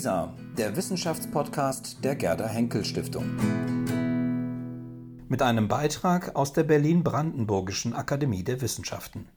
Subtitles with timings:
[0.00, 3.26] WISA, der Wissenschaftspodcast der Gerda Henkel Stiftung.
[5.28, 9.28] Mit einem Beitrag aus der Berlin-Brandenburgischen Akademie der Wissenschaften.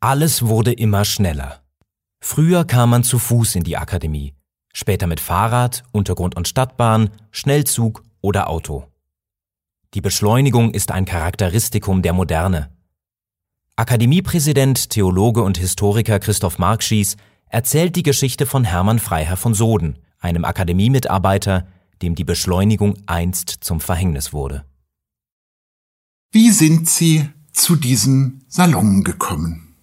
[0.00, 1.60] Alles wurde immer schneller.
[2.22, 4.32] Früher kam man zu Fuß in die Akademie,
[4.72, 8.89] später mit Fahrrad, Untergrund- und Stadtbahn, Schnellzug oder Auto.
[9.94, 12.70] Die Beschleunigung ist ein Charakteristikum der Moderne.
[13.74, 17.16] Akademiepräsident, Theologe und Historiker Christoph Markschies
[17.48, 21.66] erzählt die Geschichte von Hermann Freiherr von Soden, einem Akademiemitarbeiter,
[22.02, 24.64] dem die Beschleunigung einst zum Verhängnis wurde.
[26.30, 29.74] Wie sind Sie zu diesem Salon gekommen?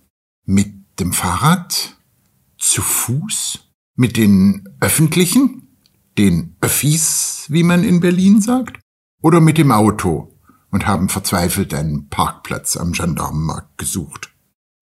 [0.46, 1.98] Mit dem Fahrrad?
[2.58, 3.60] Zu Fuß?
[3.98, 5.68] Mit den Öffentlichen?
[6.18, 8.80] Den Öffis, wie man in Berlin sagt?
[9.22, 10.34] Oder mit dem Auto
[10.72, 14.34] und haben verzweifelt einen Parkplatz am Gendarmenmarkt gesucht.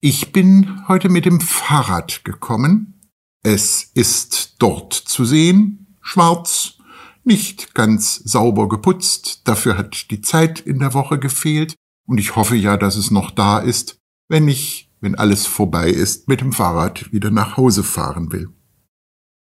[0.02, 3.02] Ich bin heute mit dem Fahrrad gekommen.
[3.44, 6.74] Es ist dort zu sehen, schwarz,
[7.24, 11.76] nicht ganz sauber geputzt, dafür hat die Zeit in der Woche gefehlt,
[12.08, 13.98] und ich hoffe ja, dass es noch da ist,
[14.30, 18.50] wenn ich, wenn alles vorbei ist, mit dem Fahrrad wieder nach Hause fahren will.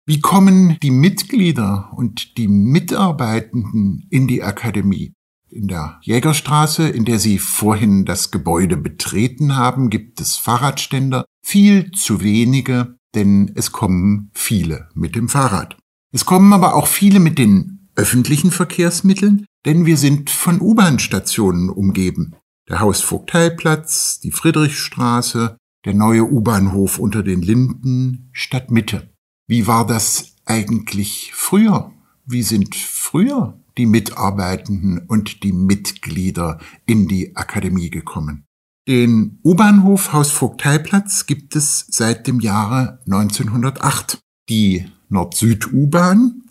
[0.05, 5.13] Wie kommen die Mitglieder und die Mitarbeitenden in die Akademie?
[5.49, 11.91] In der Jägerstraße, in der Sie vorhin das Gebäude betreten haben, gibt es Fahrradständer, viel
[11.91, 15.77] zu wenige, denn es kommen viele mit dem Fahrrad.
[16.11, 22.35] Es kommen aber auch viele mit den öffentlichen Verkehrsmitteln, denn wir sind von U-Bahn-Stationen umgeben.
[22.67, 29.12] Der Hausvogteiplatz, die Friedrichstraße, der neue U-Bahnhof unter den Linden, Stadtmitte.
[29.53, 31.91] Wie war das eigentlich früher?
[32.25, 38.45] Wie sind früher die Mitarbeitenden und die Mitglieder in die Akademie gekommen?
[38.87, 44.17] Den U-Bahnhof Hausvogteiplatz gibt es seit dem Jahre 1908.
[44.49, 46.41] Die Nord-Süd-U-Bahn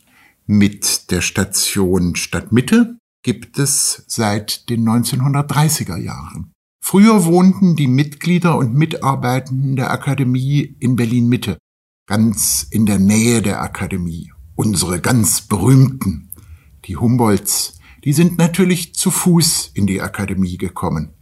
[0.46, 6.52] mit der Station Stadtmitte gibt es seit den 1930er Jahren.
[6.80, 11.58] Früher wohnten die Mitglieder und Mitarbeitenden der Akademie in Berlin Mitte
[12.06, 14.32] ganz in der Nähe der Akademie.
[14.54, 16.30] Unsere ganz berühmten,
[16.84, 21.14] die Humboldts, die sind natürlich zu Fuß in die Akademie gekommen.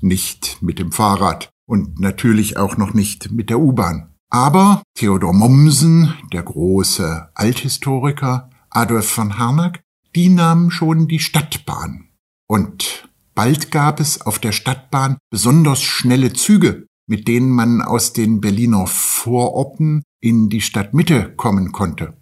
[0.00, 4.14] Nicht mit dem Fahrrad und natürlich auch noch nicht mit der U-Bahn.
[4.30, 9.82] Aber Theodor Mommsen, der große Althistoriker, Adolf von Harnack,
[10.14, 12.08] die nahmen schon die Stadtbahn.
[12.46, 18.40] Und bald gab es auf der Stadtbahn besonders schnelle Züge, mit denen man aus den
[18.40, 22.16] Berliner Vororten in die Stadtmitte kommen konnte.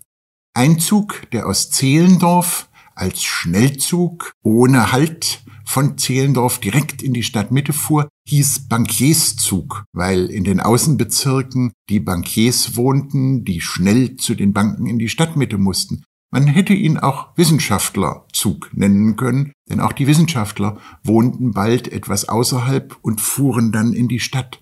[0.54, 7.74] Ein Zug, der aus Zehlendorf als Schnellzug ohne Halt von Zehlendorf direkt in die Stadtmitte
[7.74, 14.86] fuhr, hieß Bankierszug, weil in den Außenbezirken die Bankiers wohnten, die schnell zu den Banken
[14.86, 16.02] in die Stadtmitte mussten.
[16.30, 22.96] Man hätte ihn auch Wissenschaftlerzug nennen können, denn auch die Wissenschaftler wohnten bald etwas außerhalb
[23.02, 24.60] und fuhren dann in die Stadt.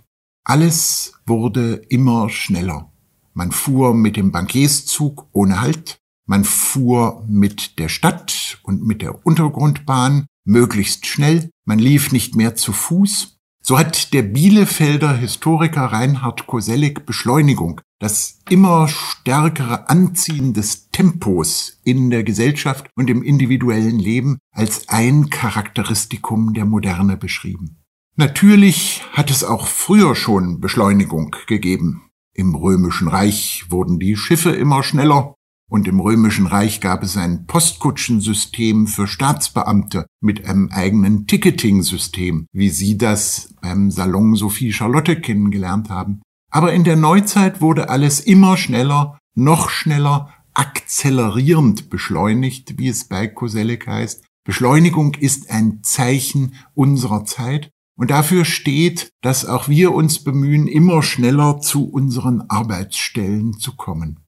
[0.49, 2.93] Alles wurde immer schneller.
[3.35, 9.27] Man fuhr mit dem Bankierszug ohne Halt, man fuhr mit der Stadt und mit der
[9.27, 13.41] Untergrundbahn möglichst schnell, man lief nicht mehr zu Fuß.
[13.61, 22.11] So hat der Bielefelder Historiker Reinhard Koselleck Beschleunigung, das immer stärkere Anziehen des Tempos in
[22.11, 27.81] der Gesellschaft und im individuellen Leben als ein Charakteristikum der Moderne beschrieben.
[28.19, 32.09] Natürlich hat es auch früher schon Beschleunigung gegeben.
[32.33, 35.35] Im Römischen Reich wurden die Schiffe immer schneller
[35.69, 42.71] und im Römischen Reich gab es ein Postkutschensystem für Staatsbeamte mit einem eigenen Ticketing-System, wie
[42.71, 46.23] Sie das beim Salon Sophie Charlotte kennengelernt haben.
[46.51, 53.27] Aber in der Neuzeit wurde alles immer schneller, noch schneller, akzelerierend beschleunigt, wie es bei
[53.27, 54.25] Koselleck heißt.
[54.47, 61.03] Beschleunigung ist ein Zeichen unserer Zeit und dafür steht, dass auch wir uns bemühen, immer
[61.03, 64.21] schneller zu unseren Arbeitsstellen zu kommen.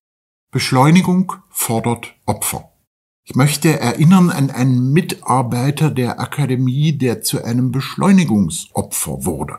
[0.50, 2.72] Beschleunigung fordert Opfer.
[3.24, 9.58] Ich möchte erinnern an einen Mitarbeiter der Akademie, der zu einem Beschleunigungsopfer wurde.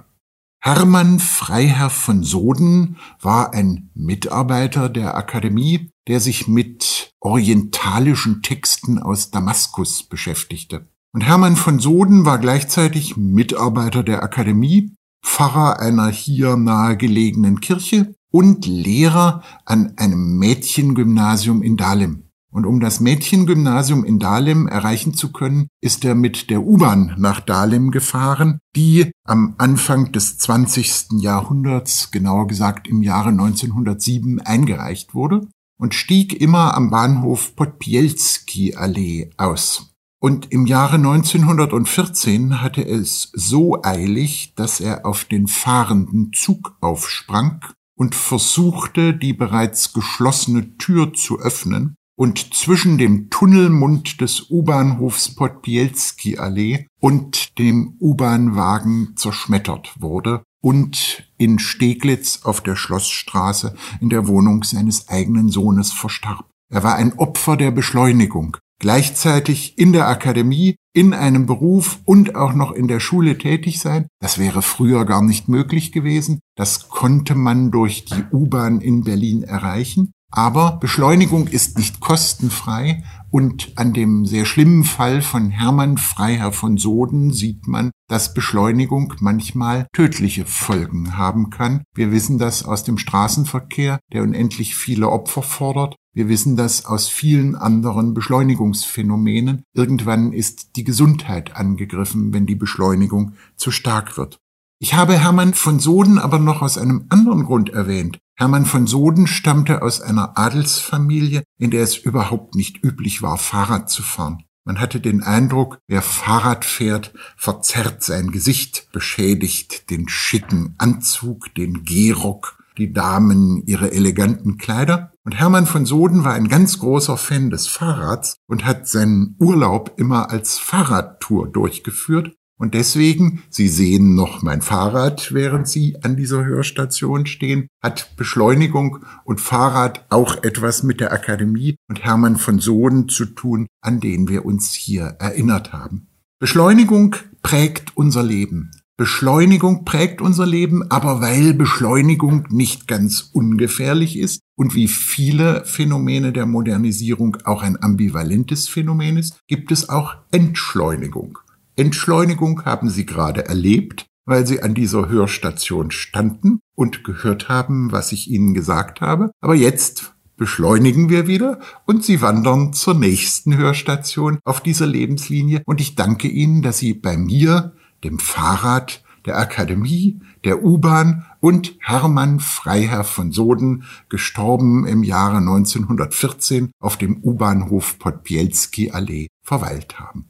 [0.62, 9.30] Hermann Freiherr von Soden war ein Mitarbeiter der Akademie, der sich mit orientalischen Texten aus
[9.30, 10.88] Damaskus beschäftigte.
[11.12, 14.94] Und Hermann von Soden war gleichzeitig Mitarbeiter der Akademie,
[15.26, 22.30] Pfarrer einer hier nahegelegenen Kirche und Lehrer an einem Mädchengymnasium in Dahlem.
[22.52, 27.40] Und um das Mädchengymnasium in Dahlem erreichen zu können, ist er mit der U-Bahn nach
[27.42, 31.22] Dahlem gefahren, die am Anfang des 20.
[31.22, 35.48] Jahrhunderts, genauer gesagt im Jahre 1907, eingereicht wurde
[35.80, 39.89] und stieg immer am Bahnhof Podbielski Allee aus.
[40.22, 47.64] Und im Jahre 1914 hatte es so eilig, dass er auf den fahrenden Zug aufsprang
[47.96, 56.38] und versuchte, die bereits geschlossene Tür zu öffnen und zwischen dem Tunnelmund des U-Bahnhofs Podbielski
[56.38, 64.64] Allee und dem U-Bahnwagen zerschmettert wurde und in Steglitz auf der Schlossstraße in der Wohnung
[64.64, 66.46] seines eigenen Sohnes verstarb.
[66.70, 72.54] Er war ein Opfer der Beschleunigung, gleichzeitig in der Akademie, in einem Beruf und auch
[72.54, 74.08] noch in der Schule tätig sein.
[74.20, 76.40] Das wäre früher gar nicht möglich gewesen.
[76.56, 80.12] Das konnte man durch die U-Bahn in Berlin erreichen.
[80.32, 86.78] Aber Beschleunigung ist nicht kostenfrei und an dem sehr schlimmen Fall von Hermann Freiherr von
[86.78, 91.84] Soden sieht man, dass Beschleunigung manchmal tödliche Folgen haben kann.
[91.96, 95.96] Wir wissen das aus dem Straßenverkehr, der unendlich viele Opfer fordert.
[96.14, 99.64] Wir wissen das aus vielen anderen Beschleunigungsphänomenen.
[99.74, 104.40] Irgendwann ist die Gesundheit angegriffen, wenn die Beschleunigung zu stark wird.
[104.82, 108.18] Ich habe Hermann von Soden aber noch aus einem anderen Grund erwähnt.
[108.38, 113.90] Hermann von Soden stammte aus einer Adelsfamilie, in der es überhaupt nicht üblich war, Fahrrad
[113.90, 114.44] zu fahren.
[114.64, 121.84] Man hatte den Eindruck, wer Fahrrad fährt, verzerrt sein Gesicht, beschädigt den schicken Anzug, den
[121.84, 125.12] Gehrock, die Damen ihre eleganten Kleider.
[125.24, 129.94] Und Hermann von Soden war ein ganz großer Fan des Fahrrads und hat seinen Urlaub
[129.98, 136.44] immer als Fahrradtour durchgeführt und deswegen, Sie sehen noch mein Fahrrad, während Sie an dieser
[136.44, 143.08] Hörstation stehen, hat Beschleunigung und Fahrrad auch etwas mit der Akademie und Hermann von Sohn
[143.08, 146.10] zu tun, an den wir uns hier erinnert haben.
[146.40, 148.72] Beschleunigung prägt unser Leben.
[149.00, 156.34] Beschleunigung prägt unser Leben, aber weil Beschleunigung nicht ganz ungefährlich ist und wie viele Phänomene
[156.34, 161.40] der Modernisierung auch ein ambivalentes Phänomen ist, gibt es auch Entschleunigung.
[161.78, 168.12] Entschleunigung haben Sie gerade erlebt, weil Sie an dieser Hörstation standen und gehört haben, was
[168.12, 169.32] ich Ihnen gesagt habe.
[169.40, 175.62] Aber jetzt beschleunigen wir wieder und Sie wandern zur nächsten Hörstation auf dieser Lebenslinie.
[175.66, 181.76] Und ich danke Ihnen, dass Sie bei mir, dem Fahrrad, der Akademie, der U-Bahn und
[181.80, 190.29] Hermann Freiherr von Soden, gestorben im Jahre 1914 auf dem U-Bahnhof Podbielski Allee, verweilt haben.